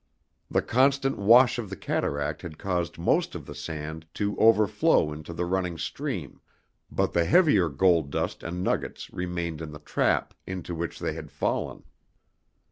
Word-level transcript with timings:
The 0.49 0.63
constant 0.63 1.19
wash 1.19 1.59
of 1.59 1.69
the 1.69 1.75
cataract 1.75 2.41
had 2.41 2.57
caused 2.57 2.97
most 2.97 3.35
of 3.35 3.45
the 3.45 3.53
sand 3.53 4.07
to 4.15 4.35
overflow 4.39 5.13
into 5.13 5.31
the 5.31 5.45
running 5.45 5.77
stream, 5.77 6.41
but 6.89 7.13
the 7.13 7.25
heavier 7.25 7.69
gold 7.69 8.09
dust 8.09 8.41
and 8.41 8.63
nuggets 8.63 9.13
remained 9.13 9.61
in 9.61 9.69
the 9.73 9.77
trap 9.79 10.33
into 10.47 10.73
which 10.73 10.97
they 10.97 11.13
had 11.13 11.29
fallen. 11.31 11.83